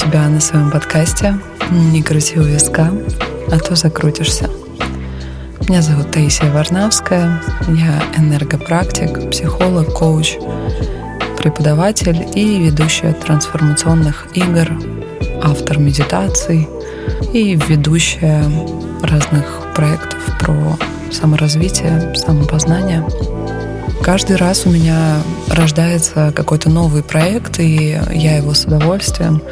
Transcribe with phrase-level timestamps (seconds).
[0.00, 1.38] тебя на своем подкасте.
[1.70, 2.90] «Не крути у виска,
[3.52, 4.48] а то закрутишься».
[5.68, 10.36] Меня зовут Таисия Варнавская, я энергопрактик, психолог, коуч,
[11.36, 14.68] преподаватель и ведущая трансформационных игр,
[15.42, 16.66] автор медитаций
[17.34, 18.42] и ведущая
[19.02, 20.78] разных проектов про
[21.12, 23.06] саморазвитие, самопознание–
[24.02, 29.42] Каждый раз у меня рождается какой-то новый проект, и я его с удовольствием,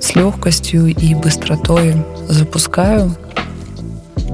[0.00, 1.94] с легкостью и быстротой
[2.28, 3.14] запускаю.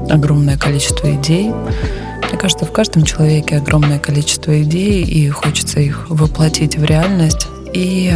[0.09, 1.51] Огромное количество идей.
[1.51, 7.49] Мне кажется, в каждом человеке огромное количество идей, и хочется их воплотить в реальность.
[7.75, 8.15] И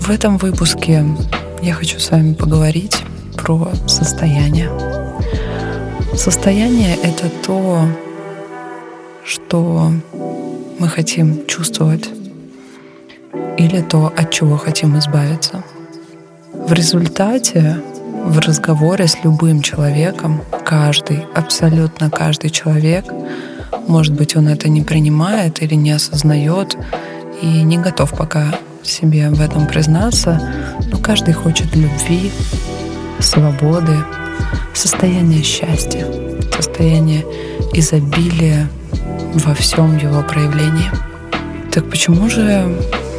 [0.00, 1.04] в этом выпуске
[1.62, 3.02] я хочу с вами поговорить
[3.36, 4.70] про состояние.
[6.14, 7.88] Состояние— это то,
[9.24, 9.92] что
[10.78, 12.08] мы хотим чувствовать
[13.58, 15.62] или то, от чего хотим избавиться.
[16.52, 17.80] В результате
[18.24, 23.04] в разговоре с любым человеком, каждый, абсолютно каждый человек,
[23.88, 26.76] может быть, он это не принимает или не осознает
[27.42, 30.40] и не готов пока себе в этом признаться,
[30.90, 32.30] но каждый хочет любви,
[33.18, 33.96] свободы,
[34.74, 36.06] состояния счастья,
[36.54, 37.24] состояния
[37.72, 38.68] изобилия,
[39.34, 40.90] во всем его проявлении.
[41.70, 42.76] Так почему же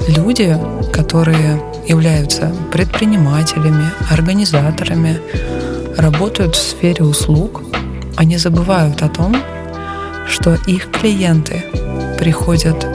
[0.07, 0.57] люди,
[0.91, 5.19] которые являются предпринимателями, организаторами,
[5.97, 7.61] работают в сфере услуг,
[8.15, 9.35] они забывают о том,
[10.27, 11.63] что их клиенты
[12.17, 12.85] приходят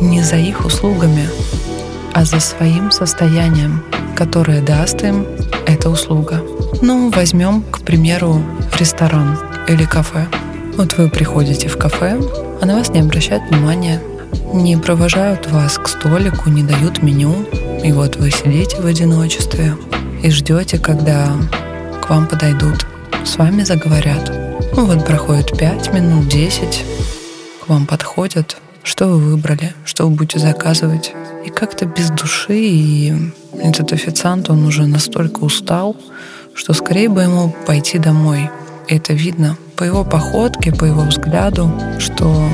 [0.00, 1.28] не за их услугами,
[2.12, 3.82] а за своим состоянием,
[4.16, 5.26] которое даст им
[5.66, 6.42] эта услуга.
[6.80, 8.42] Ну, возьмем, к примеру,
[8.78, 10.26] ресторан или кафе.
[10.76, 12.18] Вот вы приходите в кафе,
[12.62, 14.00] а на вас не обращают внимания,
[14.54, 17.44] не провожают вас к столику, не дают меню,
[17.82, 19.76] и вот вы сидите в одиночестве
[20.22, 21.32] и ждете, когда
[22.00, 22.86] к вам подойдут,
[23.24, 24.32] с вами заговорят.
[24.76, 26.84] Ну вот проходит 5 минут, 10,
[27.64, 31.12] к вам подходят, что вы выбрали, что вы будете заказывать.
[31.44, 33.12] И как-то без души, и
[33.60, 35.96] этот официант, он уже настолько устал,
[36.54, 38.50] что скорее бы ему пойти домой.
[38.86, 42.48] Это видно по его походке, по его взгляду, что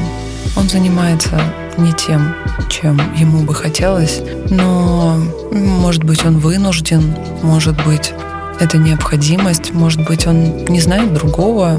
[0.56, 1.40] он занимается
[1.76, 2.34] не тем,
[2.68, 4.20] чем ему бы хотелось,
[4.50, 5.16] но,
[5.52, 8.12] может быть, он вынужден, может быть,
[8.60, 11.78] это необходимость, может быть, он не знает другого,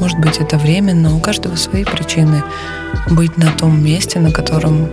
[0.00, 2.42] может быть, это временно, у каждого свои причины
[3.10, 4.88] быть на том месте, на котором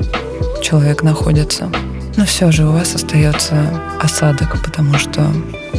[0.62, 1.70] человек находится.
[2.16, 3.56] Но все же у вас остается
[4.00, 5.22] осадок, потому что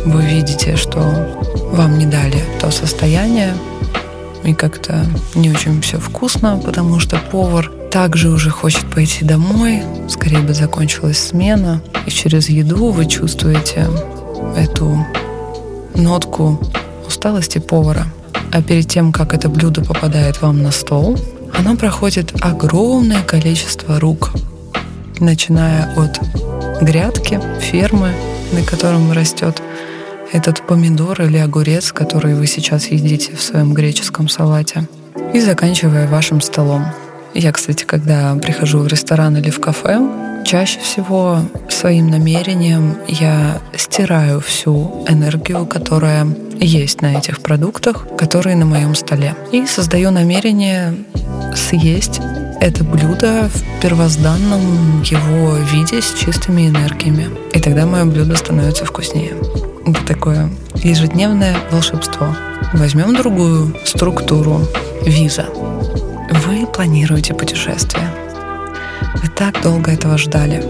[0.04, 0.98] вы видите, что
[1.72, 3.54] вам не дали то состояние,
[4.44, 10.40] и как-то не очень все вкусно, потому что повар также уже хочет пойти домой, скорее
[10.40, 13.88] бы закончилась смена, и через еду вы чувствуете
[14.56, 15.04] эту
[15.94, 16.60] нотку
[17.06, 18.06] усталости повара.
[18.52, 21.18] А перед тем, как это блюдо попадает вам на стол,
[21.56, 24.32] оно проходит огромное количество рук,
[25.20, 26.20] начиная от
[26.82, 28.12] грядки, фермы,
[28.52, 29.62] на котором растет
[30.34, 34.88] этот помидор или огурец, который вы сейчас едите в своем греческом салате,
[35.32, 36.84] и заканчивая вашим столом.
[37.34, 40.00] Я, кстати, когда прихожу в ресторан или в кафе,
[40.44, 46.26] чаще всего своим намерением я стираю всю энергию, которая
[46.60, 49.34] есть на этих продуктах, которые на моем столе.
[49.52, 50.94] И создаю намерение
[51.54, 52.20] съесть
[52.60, 57.28] это блюдо в первозданном его виде с чистыми энергиями.
[57.52, 59.34] И тогда мое блюдо становится вкуснее.
[60.06, 60.50] Такое
[60.82, 62.34] ежедневное волшебство.
[62.72, 64.60] Возьмем другую структуру
[65.04, 65.46] виза.
[66.46, 68.08] Вы планируете путешествие.
[69.22, 70.62] Вы так долго этого ждали.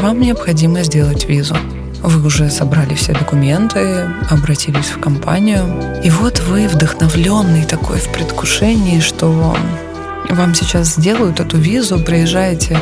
[0.00, 1.56] Вам необходимо сделать визу.
[2.02, 6.00] Вы уже собрали все документы, обратились в компанию.
[6.02, 9.56] И вот вы вдохновленный такой в предвкушении, что
[10.28, 12.78] вам сейчас сделают эту визу, приезжаете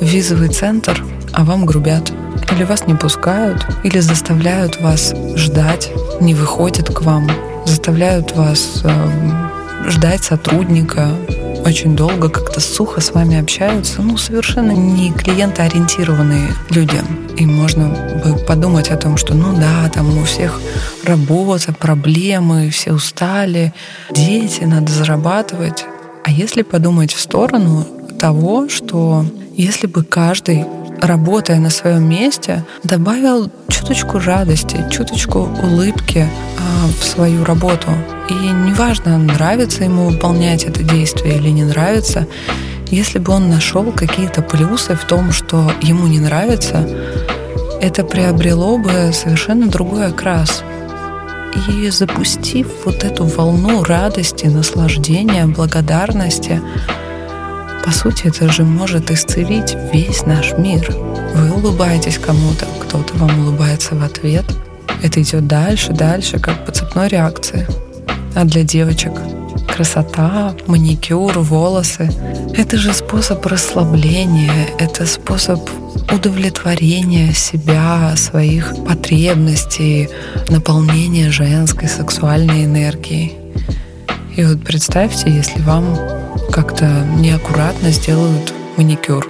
[0.00, 2.12] в визовый центр, а вам грубят.
[2.52, 5.90] Или вас не пускают, или заставляют вас ждать,
[6.20, 7.30] не выходят к вам,
[7.66, 11.08] заставляют вас э, ждать сотрудника,
[11.64, 17.00] очень долго как-то сухо с вами общаются, ну, совершенно не клиентоориентированные люди.
[17.36, 17.88] И можно
[18.24, 20.60] бы подумать о том, что, ну да, там у всех
[21.04, 23.74] работа, проблемы, все устали,
[24.10, 25.84] дети, надо зарабатывать.
[26.24, 27.86] А если подумать в сторону
[28.18, 29.24] того, что
[29.54, 30.64] если бы каждый
[31.00, 36.26] работая на своем месте, добавил чуточку радости, чуточку улыбки
[36.58, 37.88] а, в свою работу.
[38.28, 42.26] И неважно, нравится ему выполнять это действие или не нравится,
[42.90, 46.88] если бы он нашел какие-то плюсы в том, что ему не нравится,
[47.82, 50.62] это приобрело бы совершенно другой окрас.
[51.68, 56.62] И запустив вот эту волну радости, наслаждения, благодарности,
[57.88, 60.94] по сути, это же может исцелить весь наш мир.
[61.34, 64.44] Вы улыбаетесь кому-то, кто-то вам улыбается в ответ.
[65.02, 67.66] Это идет дальше, дальше, как по цепной реакции.
[68.34, 69.12] А для девочек
[69.74, 72.10] красота, маникюр, волосы—
[72.58, 75.58] это же способ расслабления, это способ
[76.14, 80.10] удовлетворения себя, своих потребностей,
[80.50, 83.38] наполнения женской сексуальной энергией.
[84.36, 86.17] И вот представьте, если вам
[86.58, 86.86] как-то
[87.20, 89.28] неаккуратно сделают маникюр.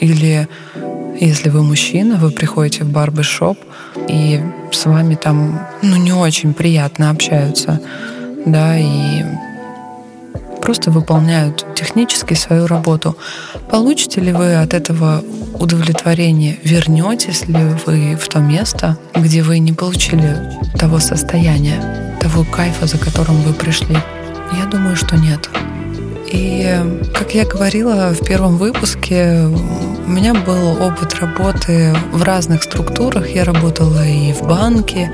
[0.00, 0.46] Или
[1.18, 3.56] если вы мужчина, вы приходите в барбершоп,
[4.06, 4.38] и
[4.70, 7.80] с вами там ну, не очень приятно общаются,
[8.44, 9.24] да, и
[10.60, 13.16] просто выполняют технически свою работу.
[13.70, 15.24] Получите ли вы от этого
[15.58, 16.58] удовлетворение?
[16.62, 22.98] Вернетесь ли вы в то место, где вы не получили того состояния, того кайфа, за
[22.98, 23.96] которым вы пришли?
[24.52, 25.48] Я думаю, что нет.
[26.34, 26.66] И,
[27.14, 29.46] как я говорила в первом выпуске,
[30.06, 33.30] у меня был опыт работы в разных структурах.
[33.30, 35.12] Я работала и в банке,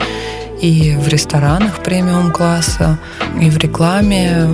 [0.62, 2.98] и в ресторанах премиум-класса,
[3.38, 4.48] и в рекламе,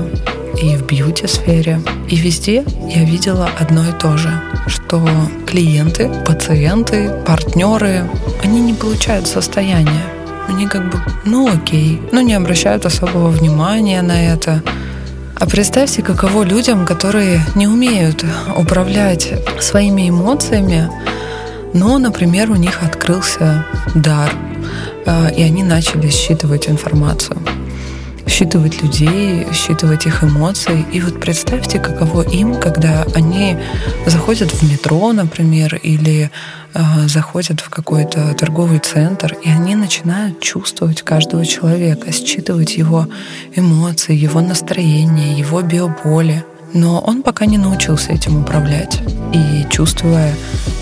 [0.60, 1.80] и в бьюти-сфере.
[2.08, 4.32] И везде я видела одно и то же,
[4.66, 5.06] что
[5.46, 8.10] клиенты, пациенты, партнеры,
[8.42, 10.02] они не получают состояние.
[10.48, 14.64] Они как бы, ну окей, ну не обращают особого внимания на это.
[15.38, 18.24] А представьте, каково людям, которые не умеют
[18.56, 20.90] управлять своими эмоциями,
[21.74, 24.32] но, например, у них открылся дар,
[25.04, 27.36] э, и они начали считывать информацию
[28.26, 30.84] считывать людей, считывать их эмоции.
[30.92, 33.56] И вот представьте, каково им, когда они
[34.06, 36.30] заходят в метро, например, или
[36.74, 43.06] э, заходят в какой-то торговый центр, и они начинают чувствовать каждого человека, считывать его
[43.54, 46.44] эмоции, его настроение, его биополе.
[46.74, 49.00] Но он пока не научился этим управлять.
[49.32, 50.34] И чувствуя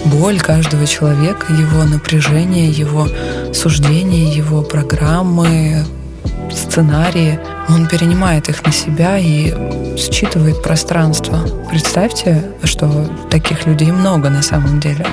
[0.06, 3.06] боль каждого человека, его напряжение, его
[3.52, 5.84] суждения, его программы,
[6.50, 7.38] сценарии,
[7.68, 9.52] он перенимает их на себя и
[9.96, 11.38] считывает пространство.
[11.70, 15.06] Представьте, что таких людей много на самом деле.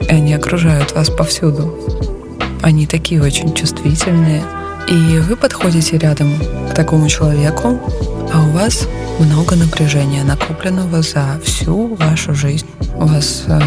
[0.00, 1.78] И они окружают вас повсюду.
[2.62, 4.42] Они такие очень чувствительные.
[4.88, 6.32] И вы подходите рядом
[6.70, 7.78] к такому человеку,
[8.32, 12.66] а у вас много напряжения, накопленного за всю вашу жизнь.
[12.96, 13.60] У вас э,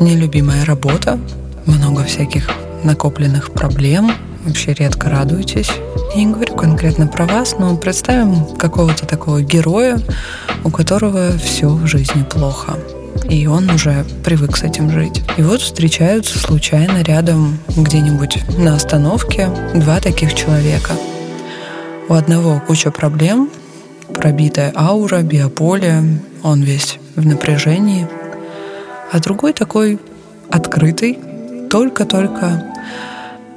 [0.00, 1.18] нелюбимая работа,
[1.66, 2.50] много всяких
[2.82, 4.12] накопленных проблем,
[4.48, 5.70] вообще редко радуетесь.
[6.14, 10.00] Я не говорю конкретно про вас, но представим какого-то такого героя,
[10.64, 12.78] у которого все в жизни плохо.
[13.28, 15.22] И он уже привык с этим жить.
[15.36, 20.92] И вот встречаются случайно рядом где-нибудь на остановке два таких человека.
[22.08, 23.50] У одного куча проблем,
[24.14, 26.02] пробитая аура, биополе,
[26.42, 28.08] он весь в напряжении.
[29.12, 29.98] А другой такой
[30.50, 31.18] открытый,
[31.70, 32.64] только-только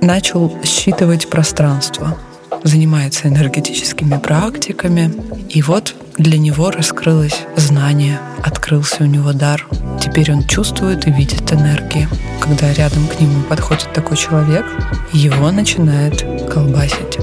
[0.01, 2.18] начал считывать пространство,
[2.63, 5.14] занимается энергетическими практиками,
[5.49, 9.66] и вот для него раскрылось знание, открылся у него дар.
[9.99, 12.07] Теперь он чувствует и видит энергии.
[12.40, 14.66] Когда рядом к нему подходит такой человек,
[15.14, 16.21] его начинает
[16.52, 17.18] колбасить.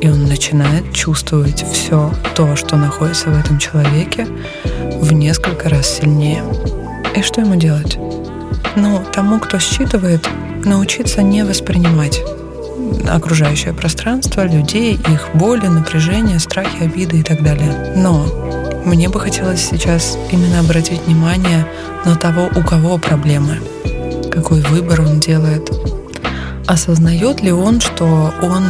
[0.00, 4.26] И он начинает чувствовать все то, что находится в этом человеке,
[5.00, 6.44] в несколько раз сильнее.
[7.16, 7.98] И что ему делать?
[8.76, 10.28] Ну, тому, кто считывает,
[10.64, 12.22] научиться не воспринимать
[13.08, 17.94] окружающее пространство, людей, их боли, напряжения, страхи, обиды и так далее.
[17.96, 18.26] Но
[18.84, 21.66] мне бы хотелось сейчас именно обратить внимание
[22.04, 23.60] на того, у кого проблемы,
[24.30, 25.70] какой выбор он делает.
[26.66, 28.64] Осознает ли он, что он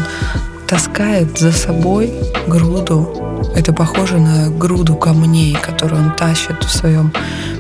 [0.66, 2.12] таскает за собой
[2.46, 3.24] груду
[3.54, 7.12] это похоже на груду камней, которую он тащит в своем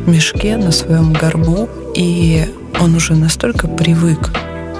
[0.06, 1.68] мешке, на своем горбу.
[1.94, 2.44] И
[2.80, 4.30] он уже настолько привык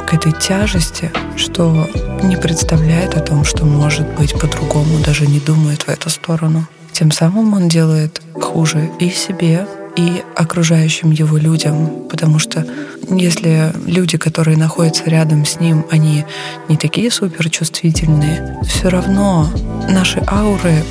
[0.07, 1.89] к этой тяжести, что
[2.23, 6.67] не представляет о том, что может быть по-другому, даже не думает в эту сторону.
[6.93, 9.67] Тем самым он делает хуже и себе,
[9.97, 12.67] и окружающим его людям, потому что
[13.09, 16.25] если люди, которые находятся рядом с ним, они
[16.69, 19.49] не такие суперчувствительные, все равно
[19.89, 20.83] наши ауры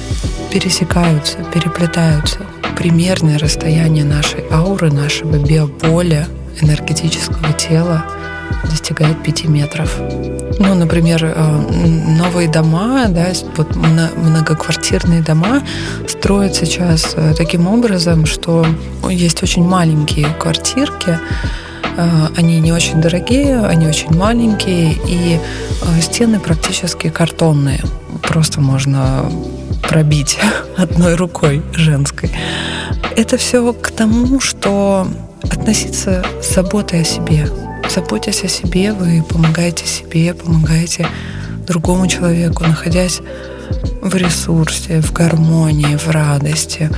[0.52, 2.40] пересекаются, переплетаются.
[2.78, 6.28] Примерное расстояние нашей ауры, нашего биополя,
[6.62, 8.06] энергетического тела
[8.70, 9.98] достигает 5 метров.
[10.60, 11.62] Ну, например, э,
[12.18, 13.28] новые дома, да,
[13.58, 15.64] вот многоквартирные дома
[16.08, 18.66] строят сейчас э, таким образом, что
[19.10, 21.20] есть очень маленькие квартирки,
[21.98, 25.40] Э, они не очень дорогие, они очень маленькие, и
[26.02, 27.82] стены практически картонные.
[28.22, 29.26] Просто можно
[29.94, 30.40] пробить
[30.78, 32.32] одной рукой женской.
[33.16, 35.08] Это все к тому, что
[35.44, 37.48] относиться с заботой о себе.
[37.94, 41.06] Заботясь о себе, вы помогаете себе, помогаете
[41.68, 43.22] другому человеку, находясь
[44.02, 46.90] в ресурсе, в гармонии, в радости,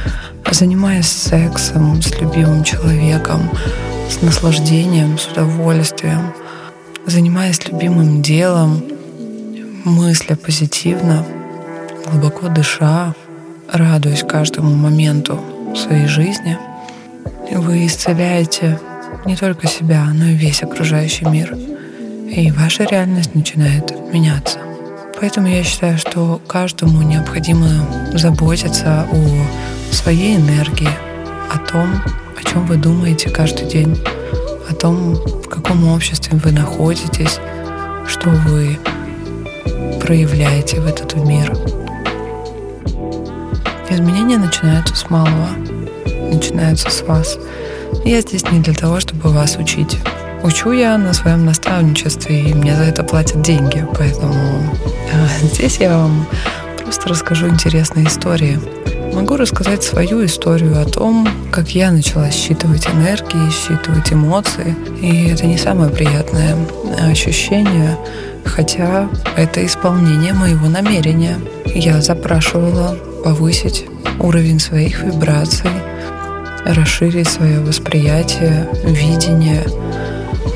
[0.50, 3.50] занимаясь сексом с любимым человеком,
[4.10, 6.34] с наслаждением, с удовольствием,
[7.06, 8.82] занимаясь любимым делом,
[9.84, 11.26] мысля позитивно,
[12.06, 13.14] глубоко дыша,
[13.72, 15.40] радуясь каждому моменту
[15.76, 16.58] своей жизни,
[17.52, 18.80] вы исцеляете
[19.26, 21.56] не только себя, но и весь окружающий мир.
[21.56, 24.60] И ваша реальность начинает меняться.
[25.20, 27.68] Поэтому я считаю, что каждому необходимо
[28.14, 30.90] заботиться о своей энергии,
[31.52, 31.90] о том,
[32.38, 33.98] о чем вы думаете каждый день,
[34.70, 37.40] о том, в каком обществе вы находитесь,
[38.08, 38.78] что вы
[40.02, 41.56] проявляете в этот мир.
[43.96, 45.48] Изменения начинаются с малого,
[46.30, 47.38] начинаются с вас.
[48.04, 49.98] Я здесь не для того, чтобы вас учить.
[50.44, 55.98] Учу я на своем наставничестве, и мне за это платят деньги, поэтому э, здесь я
[55.98, 56.28] вам
[56.84, 58.60] просто расскажу интересные истории.
[59.16, 64.76] Могу рассказать свою историю о том, как я начала считывать энергии, считывать эмоции.
[65.02, 66.58] И это не самое приятное
[67.00, 67.98] ощущение,
[68.44, 71.40] хотя это исполнение моего намерения.
[71.66, 73.86] Я запрашивала повысить
[74.20, 75.72] уровень своих вибраций,
[76.66, 79.64] расширить свое восприятие, видение,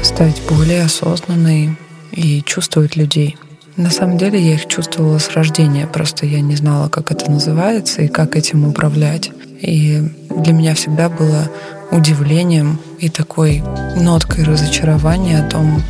[0.04, 1.78] стать более осознанной
[2.12, 3.38] и чувствовать людей.
[3.80, 8.02] На самом деле я их чувствовала с рождения, просто я не знала, как это называется
[8.02, 9.32] и как этим управлять.
[9.62, 11.50] И для меня всегда было
[11.90, 13.64] удивлением и такой
[13.96, 15.82] ноткой разочарования о том,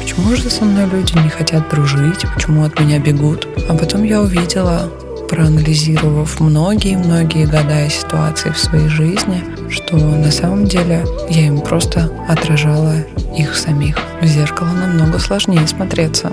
[0.00, 3.46] почему же со мной люди не хотят дружить, почему от меня бегут.
[3.68, 4.90] А потом я увидела,
[5.28, 12.10] проанализировав многие-многие года и ситуации в своей жизни, что на самом деле я им просто
[12.28, 12.96] отражала
[13.38, 14.00] их самих.
[14.20, 16.32] В зеркало намного сложнее смотреться,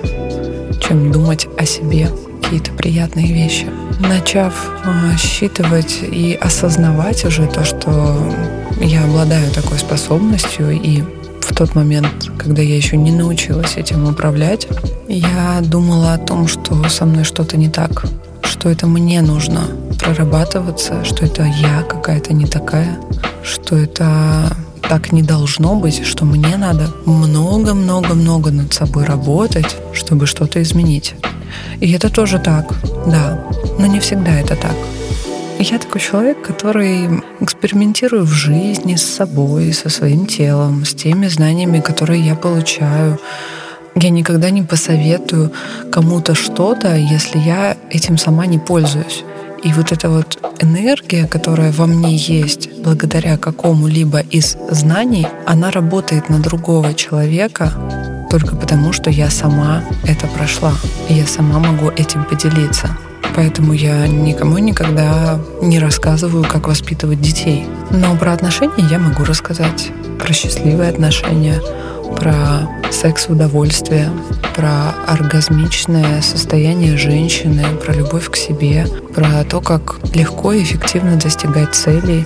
[0.87, 2.09] чем думать о себе
[2.41, 3.67] какие-то приятные вещи.
[3.99, 4.53] Начав
[4.85, 8.31] э, считывать и осознавать уже то, что
[8.81, 11.01] я обладаю такой способностью и
[11.41, 14.67] в тот момент, когда я еще не научилась этим управлять,
[15.07, 18.05] я думала о том, что со мной что-то не так,
[18.43, 19.61] что это мне нужно
[19.99, 22.97] прорабатываться, что это я какая-то не такая,
[23.43, 24.55] что это
[24.89, 31.15] так не должно быть, что мне надо много-много-много над собой работать, чтобы что-то изменить.
[31.79, 32.73] И это тоже так,
[33.07, 33.43] да,
[33.79, 34.75] но не всегда это так.
[35.59, 41.79] Я такой человек, который экспериментирую в жизни с собой, со своим телом, с теми знаниями,
[41.79, 43.19] которые я получаю,
[43.95, 45.51] я никогда не посоветую
[45.91, 49.23] кому-то что-то, если я этим сама не пользуюсь.
[49.63, 56.29] И вот эта вот энергия, которая во мне есть, благодаря какому-либо из знаний, она работает
[56.29, 57.71] на другого человека
[58.29, 60.73] только потому, что я сама это прошла.
[61.07, 62.97] И я сама могу этим поделиться.
[63.35, 67.65] Поэтому я никому никогда не рассказываю, как воспитывать детей.
[67.89, 69.91] Но про отношения я могу рассказать.
[70.19, 71.59] Про счастливые отношения,
[72.15, 74.09] про секс удовольствие,
[74.55, 81.75] про оргазмичное состояние женщины, про любовь к себе, про то, как легко и эффективно достигать
[81.75, 82.25] целей,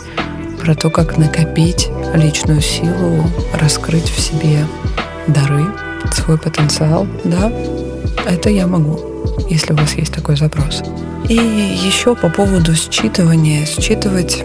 [0.62, 4.66] про то, как накопить личную силу, раскрыть в себе
[5.28, 5.66] дары,
[6.14, 7.08] свой потенциал.
[7.24, 7.52] Да,
[8.28, 9.00] это я могу,
[9.50, 10.84] если у вас есть такой запрос.
[11.30, 13.66] И еще по поводу считывания.
[13.66, 14.44] Считывать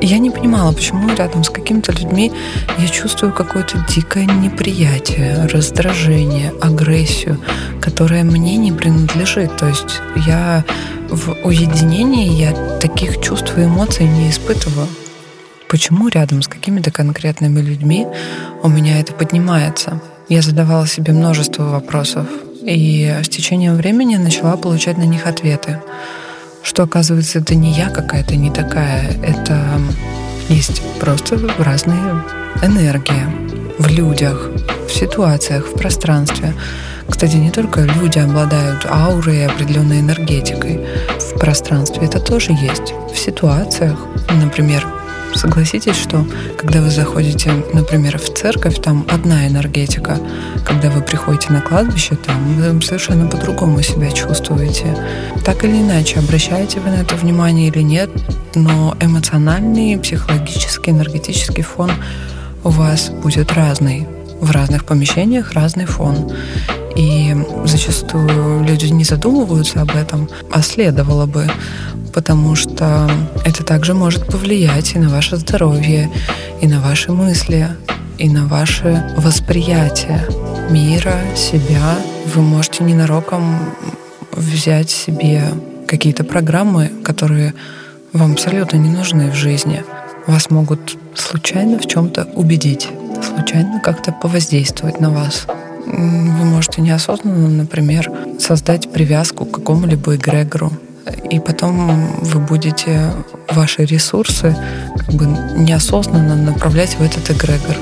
[0.00, 2.32] я не понимала, почему рядом с какими-то людьми
[2.78, 7.38] я чувствую какое-то дикое неприятие, раздражение, агрессию,
[7.80, 9.56] которая мне не принадлежит.
[9.56, 10.64] То есть я
[11.08, 14.88] в уединении я таких чувств и эмоций не испытываю.
[15.68, 18.06] Почему рядом с какими-то конкретными людьми
[18.62, 20.00] у меня это поднимается?
[20.28, 22.26] Я задавала себе множество вопросов,
[22.62, 25.80] и с течением времени начала получать на них ответы
[26.68, 29.80] что, оказывается, это не я какая-то не такая, это
[30.50, 32.22] есть просто разные
[32.62, 33.24] энергии
[33.78, 34.50] в людях,
[34.86, 36.52] в ситуациях, в пространстве.
[37.08, 40.86] Кстати, не только люди обладают аурой и определенной энергетикой.
[41.18, 42.92] В пространстве это тоже есть.
[43.14, 43.98] В ситуациях,
[44.38, 44.86] например,
[45.38, 46.26] Согласитесь, что
[46.56, 50.18] когда вы заходите, например, в церковь, там одна энергетика.
[50.66, 54.98] Когда вы приходите на кладбище, там вы совершенно по-другому себя чувствуете.
[55.44, 58.10] Так или иначе, обращаете вы на это внимание или нет,
[58.56, 61.92] но эмоциональный, психологический, энергетический фон
[62.64, 64.08] у вас будет разный.
[64.40, 66.32] в разных помещениях разный фон.
[66.98, 67.32] И
[67.64, 71.48] зачастую люди не задумываются об этом, а следовало бы,
[72.12, 73.08] потому что
[73.44, 76.10] это также может повлиять и на ваше здоровье,
[76.60, 77.68] и на ваши мысли,
[78.18, 80.26] и на ваше восприятие
[80.70, 81.98] мира, себя.
[82.34, 83.60] Вы можете ненароком
[84.32, 85.44] взять себе
[85.86, 87.54] какие-то программы, которые
[88.12, 89.84] вам абсолютно не нужны в жизни.
[90.26, 92.88] Вас могут случайно в чем-то убедить,
[93.22, 95.46] случайно как-то повоздействовать на вас.
[95.90, 100.70] Вы можете неосознанно, например, создать привязку к какому-либо эгрегору,
[101.30, 103.10] и потом вы будете
[103.50, 104.54] ваши ресурсы
[104.96, 105.26] как бы
[105.56, 107.76] неосознанно направлять в этот эгрегор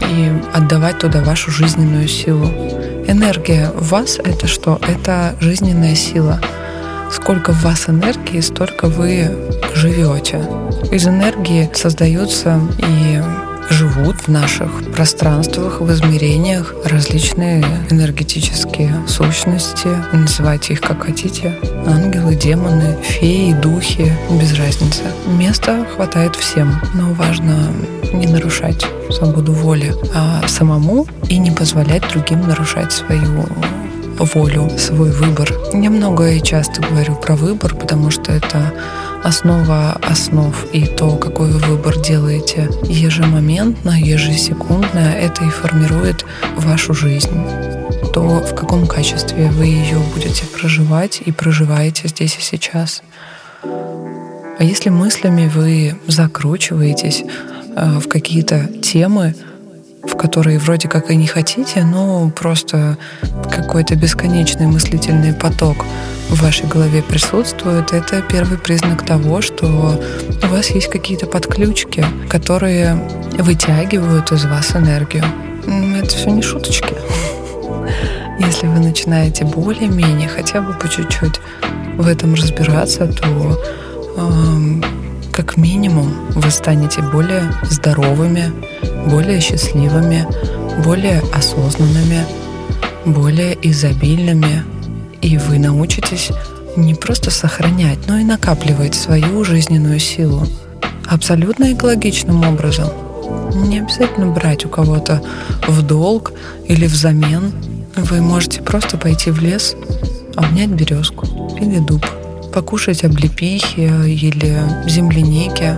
[0.00, 2.46] и отдавать туда вашу жизненную силу.
[3.06, 4.80] Энергия в вас— это что?
[4.86, 6.40] Это жизненная сила.
[7.12, 9.30] Сколько в вас энергии, столько вы
[9.74, 10.42] живете.
[10.90, 13.22] Из энергии создаются и
[13.70, 19.88] живут в наших пространствах, в измерениях различные энергетические сущности.
[20.12, 21.58] Называйте их как хотите.
[21.86, 25.02] Ангелы, демоны, феи, духи, без разницы.
[25.26, 27.72] Места хватает всем, но важно
[28.12, 33.46] не нарушать свободу воли, а самому и не позволять другим нарушать свою
[34.18, 35.52] волю, свой выбор.
[35.72, 38.72] Я много и часто говорю про выбор, потому что это
[39.22, 46.24] основа основ и то, какой вы выбор делаете ежемоментно, ежесекундно, это и формирует
[46.56, 47.30] вашу жизнь.
[48.12, 53.02] То, в каком качестве вы ее будете проживать и проживаете здесь и сейчас.
[53.62, 57.24] А если мыслями вы закручиваетесь
[57.74, 59.34] э, в какие-то темы,
[60.02, 62.96] в которые вроде как и не хотите, но просто
[63.50, 65.84] какой-то бесконечный мыслительный поток
[66.28, 70.00] в вашей голове присутствует, это первый признак того, что
[70.42, 72.94] у вас есть какие-то подключки, которые
[73.38, 75.24] вытягивают из вас энергию.
[75.96, 76.94] Это все не шуточки.
[78.38, 81.40] Если вы начинаете более-менее, хотя бы по чуть-чуть
[81.96, 83.62] в этом разбираться, то
[84.16, 85.01] э,
[85.32, 88.52] как минимум вы станете более здоровыми,
[89.08, 90.26] более счастливыми,
[90.84, 92.24] более осознанными,
[93.06, 94.62] более изобильными,
[95.22, 96.30] и вы научитесь
[96.76, 100.46] не просто сохранять, но и накапливать свою жизненную силу
[101.08, 102.90] абсолютно экологичным образом.
[103.54, 105.22] Не обязательно брать у кого-то
[105.66, 106.32] в долг
[106.66, 107.52] или взамен.
[107.96, 109.76] Вы можете просто пойти в лес,
[110.36, 111.26] обнять березку
[111.60, 112.06] или дуб,
[112.52, 115.74] покушать облепихи или земляники.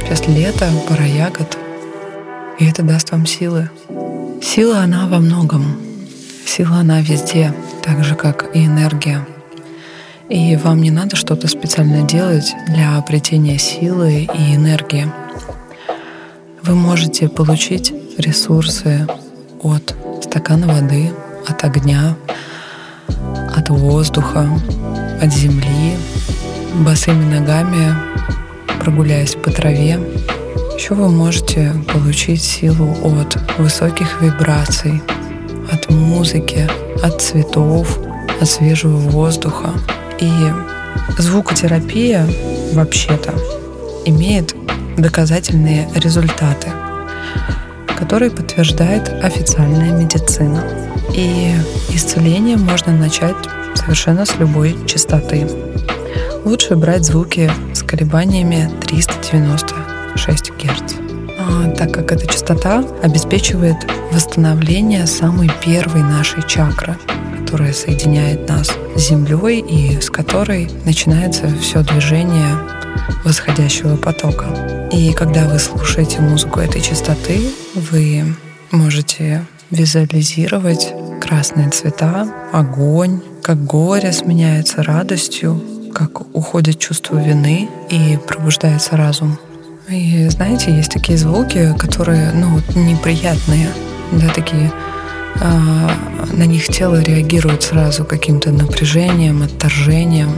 [0.00, 1.58] Сейчас лето, пора ягод.
[2.58, 3.68] И это даст вам силы.
[4.40, 5.64] Сила она во многом.
[6.46, 9.26] Сила она везде так же, как и энергия.
[10.28, 15.10] И вам не надо что-то специально делать для обретения силы и энергии.
[16.62, 19.06] Вы можете получить ресурсы
[19.62, 21.10] от стакана воды,
[21.46, 22.16] от огня,
[23.56, 24.48] от воздуха,
[25.20, 25.96] от земли,
[26.84, 27.94] босыми ногами,
[28.80, 29.98] прогуляясь по траве.
[30.76, 35.02] Еще вы можете получить силу от высоких вибраций,
[35.72, 36.68] от музыки,
[37.02, 37.98] от цветов,
[38.40, 39.70] от свежего воздуха.
[40.20, 40.30] И
[41.18, 42.26] звукотерапия
[42.72, 43.34] вообще-то
[44.04, 44.54] имеет
[44.96, 46.68] доказательные результаты,
[47.98, 50.62] которые подтверждает официальная медицина.
[51.12, 51.54] И
[51.90, 53.36] исцеление можно начать
[53.78, 55.48] совершенно с любой частоты.
[56.44, 60.94] Лучше брать звуки с колебаниями 396 Гц,
[61.38, 63.76] а, так как эта частота обеспечивает
[64.12, 66.96] восстановление самой первой нашей чакры,
[67.38, 72.56] которая соединяет нас с Землей и с которой начинается все движение
[73.24, 74.88] восходящего потока.
[74.92, 77.40] И когда вы слушаете музыку этой частоты,
[77.74, 78.24] вы
[78.70, 85.58] можете визуализировать красные цвета, огонь, как горе сменяется радостью,
[85.94, 89.38] как уходит чувство вины и пробуждается разум.
[89.88, 93.70] И знаете, есть такие звуки, которые, ну, неприятные,
[94.12, 94.70] да, такие
[95.40, 95.90] а,
[96.30, 100.28] на них тело реагирует сразу каким-то напряжением, отторжением.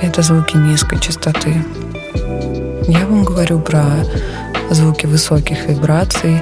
[0.00, 1.56] Это звуки низкой частоты.
[2.86, 3.82] Я вам говорю про
[4.70, 6.40] звуки высоких вибраций,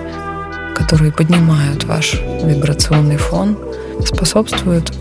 [0.77, 3.57] которые поднимают ваш вибрационный фон,
[4.05, 4.93] способствуют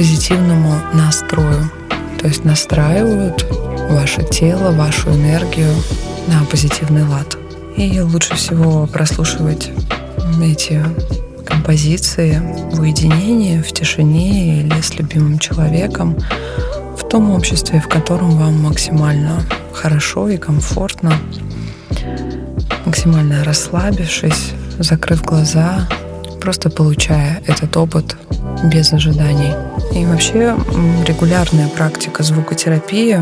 [0.00, 1.70] позитивному настрою,
[2.18, 3.46] то есть настраивают
[3.90, 5.68] ваше тело, вашу энергию
[6.26, 7.36] на позитивный лад.
[7.76, 9.70] И лучше всего прослушивать
[10.42, 10.82] эти
[11.44, 12.40] композиции
[12.72, 16.16] в уединении, в тишине или с любимым человеком,
[16.96, 19.42] в том обществе, в котором вам максимально
[19.74, 21.12] хорошо и комфортно,
[22.86, 25.86] максимально расслабившись, закрыв глаза,
[26.40, 28.16] просто получая этот опыт
[28.64, 29.52] без ожиданий.
[29.94, 30.56] И вообще
[31.06, 33.20] регулярная практика звукотерапии,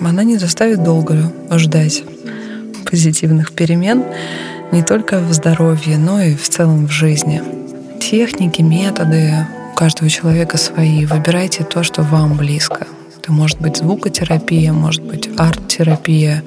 [0.00, 2.02] она не заставит долго ждать
[2.90, 4.04] позитивных перемен
[4.72, 7.42] не только в здоровье, но и в целом в жизни.
[8.00, 11.04] Техники, методы у каждого человека свои.
[11.06, 12.86] Выбирайте то, что вам близко.
[13.18, 16.42] Это может быть звукотерапия, может быть арт-терапия,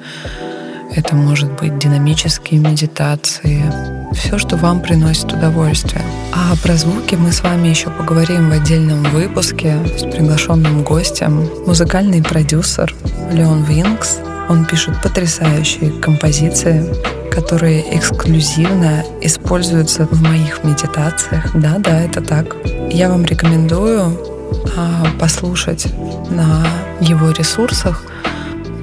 [0.92, 3.62] это может быть динамические медитации,
[4.14, 6.04] все, что вам приносит удовольствие.
[6.32, 12.22] А про звуки мы с вами еще поговорим в отдельном выпуске с приглашенным гостем, музыкальный
[12.22, 12.94] продюсер
[13.32, 14.18] Леон Винкс.
[14.48, 16.86] Он пишет потрясающие композиции,
[17.32, 21.50] которые эксклюзивно используются в моих медитациях.
[21.54, 22.56] Да, да, это так.
[22.90, 24.16] Я вам рекомендую
[24.76, 25.86] а, послушать
[26.30, 26.64] на
[27.00, 28.04] его ресурсах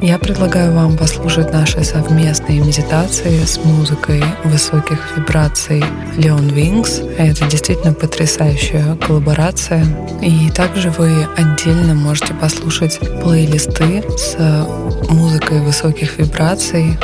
[0.01, 5.83] я предлагаю вам послушать наши совместные медитации с музыкой высоких вибраций
[6.17, 7.15] Leon Wings.
[7.17, 9.85] Это действительно потрясающая коллаборация.
[10.21, 14.37] И также вы отдельно можете послушать плейлисты с
[15.09, 16.97] музыкой высоких вибраций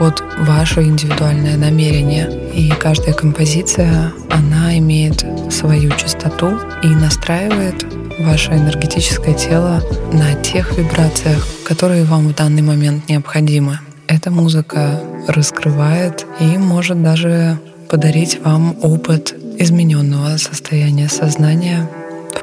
[0.00, 2.28] под ваше индивидуальное намерение.
[2.52, 11.46] И каждая композиция, она имеет свою частоту и настраивает ваше энергетическое тело на тех вибрациях,
[11.64, 13.78] которые вам в данный момент необходимы.
[14.06, 21.88] Эта музыка раскрывает и может даже подарить вам опыт измененного состояния сознания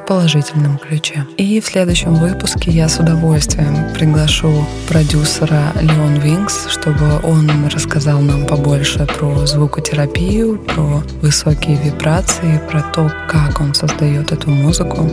[0.08, 1.26] положительном ключе.
[1.36, 8.46] И в следующем выпуске я с удовольствием приглашу продюсера Леон Винкс, чтобы он рассказал нам
[8.46, 15.06] побольше про звукотерапию, про высокие вибрации, про то, как он создает эту музыку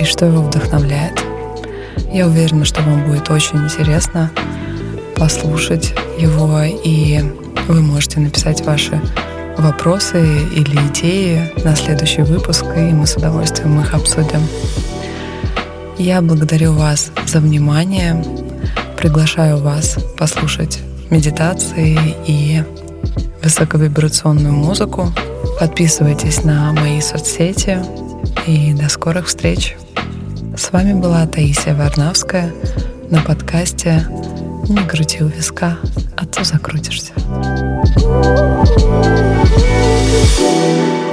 [0.00, 1.22] и что его вдохновляет.
[2.10, 4.30] Я уверена, что вам будет очень интересно
[5.14, 7.20] послушать его, и
[7.68, 8.98] вы можете написать ваши
[9.58, 14.40] вопросы или идеи на следующий выпуск, и мы с удовольствием их обсудим.
[15.98, 18.22] Я благодарю вас за внимание,
[18.96, 22.62] приглашаю вас послушать медитации и
[23.42, 25.12] высоковибрационную музыку.
[25.58, 27.78] Подписывайтесь на мои соцсети
[28.46, 29.76] и до скорых встреч!
[30.56, 32.52] С вами была Таисия Варнавская
[33.10, 34.06] на подкасте
[34.68, 35.76] «Не крути у виска,
[36.16, 37.12] а то закрутишься».
[40.08, 41.05] everything